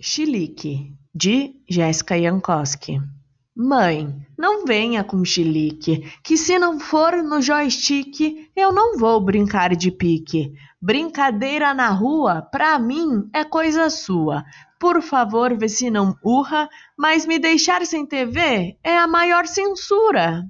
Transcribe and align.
Chilique, 0.00 0.94
de 1.12 1.56
Jéssica 1.68 2.16
Jankowski. 2.16 3.00
Mãe, 3.56 4.14
não 4.38 4.64
venha 4.64 5.02
com 5.02 5.24
chilique, 5.24 6.04
que 6.22 6.36
se 6.36 6.56
não 6.56 6.78
for 6.78 7.20
no 7.24 7.42
joystick, 7.42 8.48
eu 8.54 8.72
não 8.72 8.96
vou 8.96 9.20
brincar 9.20 9.74
de 9.74 9.90
pique. 9.90 10.52
Brincadeira 10.80 11.74
na 11.74 11.90
rua, 11.90 12.40
pra 12.40 12.78
mim, 12.78 13.28
é 13.34 13.42
coisa 13.42 13.90
sua. 13.90 14.44
Por 14.78 15.02
favor, 15.02 15.56
vê 15.58 15.68
se 15.68 15.90
não 15.90 16.14
urra, 16.22 16.68
mas 16.96 17.26
me 17.26 17.36
deixar 17.36 17.84
sem 17.84 18.06
TV 18.06 18.78
é 18.84 18.96
a 18.96 19.08
maior 19.08 19.48
censura. 19.48 20.46